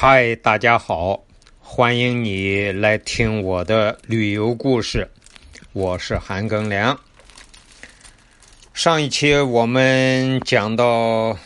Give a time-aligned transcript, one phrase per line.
[0.00, 1.24] 嗨，大家好，
[1.58, 5.10] 欢迎你来听我的旅游故事。
[5.72, 7.00] 我是韩庚良。
[8.72, 11.36] 上一期我们讲到，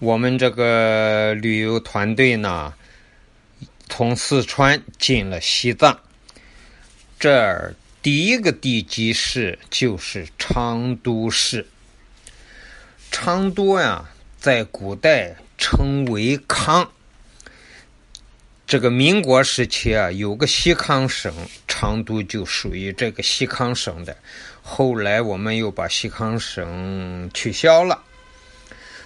[0.00, 2.74] 我们这个旅游团队呢，
[3.88, 6.00] 从四川进了西藏。
[7.16, 11.64] 这儿第一个地级市就是昌都市。
[13.12, 16.90] 昌都呀，在古代称为康。
[18.72, 21.30] 这个民国时期啊，有个西康省，
[21.68, 24.16] 昌都就属于这个西康省的。
[24.62, 28.02] 后来我们又把西康省取消了。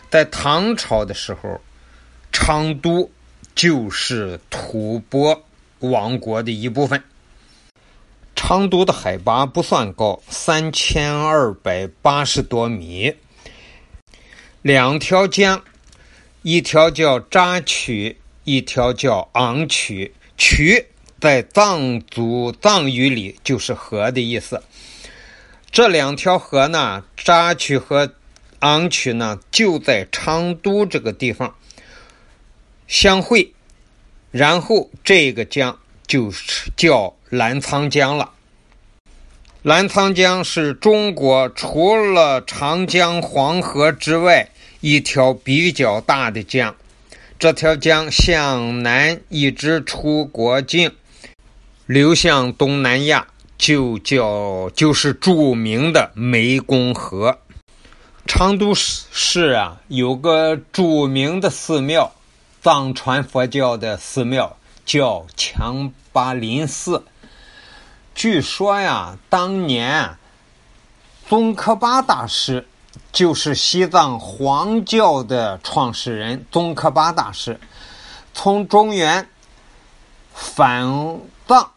[0.09, 1.61] 在唐朝的时候，
[2.31, 3.11] 昌都
[3.57, 5.37] 就是吐蕃
[5.81, 7.03] 王国的一部分。
[8.37, 13.13] 昌都的海拔不算高，三千二百八十多米。
[14.63, 15.61] 两条江，
[16.43, 18.17] 一条叫扎曲。
[18.47, 20.87] 一条叫昂曲，曲
[21.21, 24.63] 在藏族藏语里就是河的意思。
[25.73, 28.15] 这两条河呢，扎曲和
[28.61, 31.57] 昂曲呢，就在昌都这个地方
[32.87, 33.53] 相会，
[34.31, 38.31] 然后这个江就是叫澜沧江了。
[39.63, 44.49] 澜沧江是中国除了长江、黄河之外
[44.81, 46.77] 一条比较大的江。
[47.39, 50.91] 这条江向南一直出国境，
[51.85, 53.27] 流向东南亚，
[53.59, 57.39] 就叫就是著名的湄公河。
[58.27, 62.11] 昌都市啊，有个著名的寺庙，
[62.63, 64.57] 藏传佛教的寺庙
[64.87, 67.05] 叫强巴林寺。
[68.15, 70.17] 据说呀，当年
[71.29, 72.67] 宗喀巴大师。
[73.17, 77.59] 就是西藏黄教的创始人宗喀巴大师，
[78.35, 79.27] 从中原
[80.35, 81.71] 返藏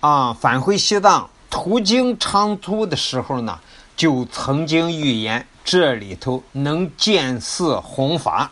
[0.00, 3.60] 啊，返回西藏，途经昌都的时候呢，
[3.94, 8.50] 就曾经预言这里头能建寺弘法。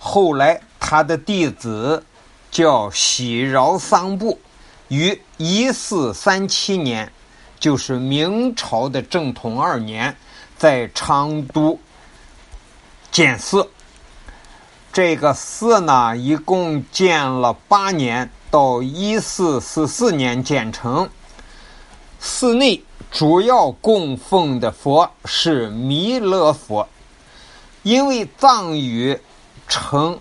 [0.00, 2.04] 后来他的弟子
[2.50, 4.40] 叫喜饶桑布，
[4.88, 7.12] 于一四三七年，
[7.60, 10.16] 就是明朝的正统二年。
[10.58, 11.78] 在昌都
[13.12, 13.70] 建寺，
[14.92, 21.08] 这个寺呢，一共建了八年，到一四四四年建成。
[22.18, 22.82] 寺内
[23.12, 26.88] 主要供奉的佛是弥勒佛，
[27.84, 29.20] 因为藏语
[29.68, 30.18] 称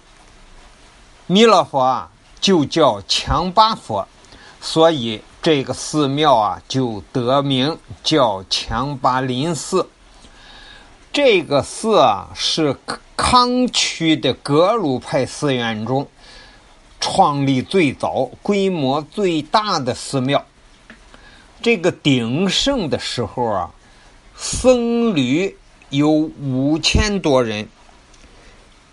[1.26, 4.08] 弥勒佛啊，就叫强巴佛，
[4.62, 9.90] 所以这个寺庙啊就得名叫强巴林寺。
[11.18, 12.78] 这个寺啊，是
[13.16, 16.08] 康区的格鲁派寺院中
[17.00, 20.46] 创立最早、规模最大的寺庙。
[21.60, 23.72] 这个鼎盛的时候啊，
[24.36, 25.58] 僧侣
[25.90, 27.68] 有五千多人，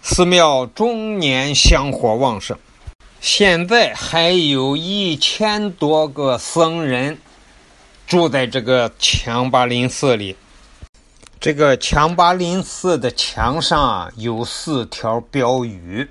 [0.01, 2.57] 寺庙终年香火旺盛。
[3.21, 7.19] 现在还有一千多个僧人
[8.07, 10.34] 住在这个强巴林寺里。
[11.44, 16.09] 这个强巴林寺的墙上啊有四条标语，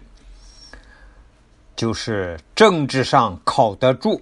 [1.76, 4.22] 就是政治上靠得住，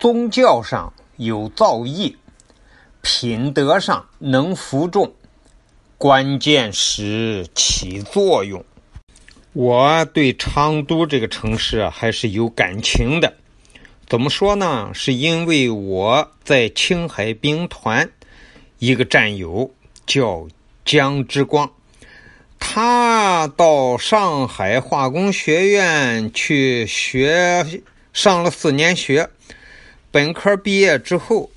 [0.00, 2.16] 宗教上有造诣，
[3.02, 5.12] 品德上能服众，
[5.96, 8.64] 关键时起作用。
[9.52, 13.32] 我对昌都这个城市啊还是有感情的。
[14.08, 14.90] 怎么说呢？
[14.92, 18.10] 是因为我在青海兵团
[18.80, 19.70] 一个战友。
[20.10, 20.48] 叫
[20.84, 21.70] 姜之光，
[22.58, 27.80] 他到上海化工学院去学，
[28.12, 29.30] 上了四年学，
[30.10, 31.52] 本科毕业之后，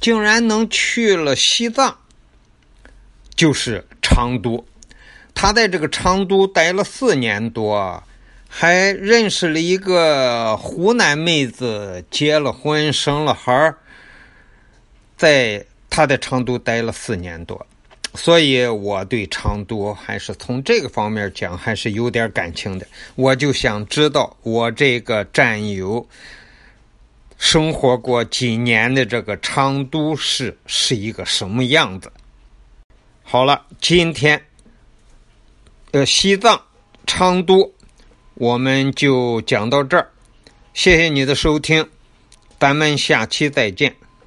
[0.00, 1.98] 竟然能去了西藏，
[3.36, 4.66] 就是昌都。
[5.32, 8.02] 他在这个昌都待了四年多，
[8.48, 13.78] 还认识了一个湖南妹子，结了婚，生了孩儿，
[15.16, 15.64] 在。
[15.90, 17.66] 他在昌都待了四年多，
[18.14, 22.86] 所以我对昌都还是从这个方面讲还是有点感情的。
[23.14, 26.06] 我就想知道我这个战友
[27.36, 32.12] 生活过几年的这个昌都市是一个什么样子。
[33.22, 34.40] 好了，今天
[35.92, 36.60] 呃西藏
[37.06, 37.72] 昌都
[38.34, 40.08] 我们就讲到这儿，
[40.74, 41.86] 谢谢你的收听，
[42.58, 43.94] 咱们下期再见。